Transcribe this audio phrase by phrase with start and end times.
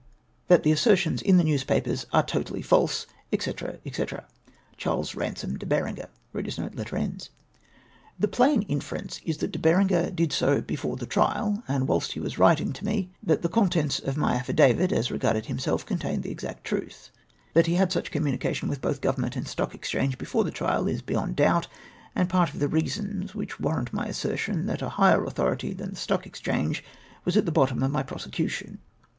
[0.47, 3.05] That the assertions in the news papers are totally false,
[3.39, 3.51] &c.
[3.51, 4.05] &c."
[4.77, 6.07] Charles Kandom de Bekenger."
[8.19, 12.19] The plain inference is, that De Berenger did so before the trial, and whilst he
[12.19, 16.23] w\as writing to me that the con tents of my affidavit, as regarded himself, contained
[16.23, 17.11] the exact truth.
[17.53, 21.03] That he had such communication with both CTOvernment and Stock Exchange, before the trial, is
[21.03, 21.67] beyond doubt,
[22.15, 25.91] and part of the reasons which warrant my assertion, that a higher autho rity than
[25.91, 26.83] the Stock Exchange
[27.23, 28.79] was at the bottom of my prosecution.